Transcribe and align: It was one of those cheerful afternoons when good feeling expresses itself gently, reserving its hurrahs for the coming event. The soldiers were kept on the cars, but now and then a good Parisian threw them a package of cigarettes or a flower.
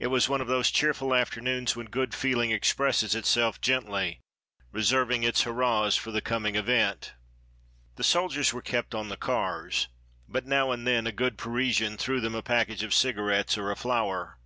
It 0.00 0.08
was 0.08 0.28
one 0.28 0.40
of 0.40 0.48
those 0.48 0.68
cheerful 0.72 1.14
afternoons 1.14 1.76
when 1.76 1.86
good 1.86 2.12
feeling 2.12 2.50
expresses 2.50 3.14
itself 3.14 3.60
gently, 3.60 4.18
reserving 4.72 5.22
its 5.22 5.42
hurrahs 5.42 5.94
for 5.94 6.10
the 6.10 6.20
coming 6.20 6.56
event. 6.56 7.14
The 7.94 8.02
soldiers 8.02 8.52
were 8.52 8.62
kept 8.62 8.96
on 8.96 9.10
the 9.10 9.16
cars, 9.16 9.86
but 10.26 10.44
now 10.44 10.72
and 10.72 10.84
then 10.88 11.06
a 11.06 11.12
good 11.12 11.38
Parisian 11.38 11.96
threw 11.98 12.20
them 12.20 12.34
a 12.34 12.42
package 12.42 12.82
of 12.82 12.92
cigarettes 12.92 13.56
or 13.56 13.70
a 13.70 13.76
flower. 13.76 14.40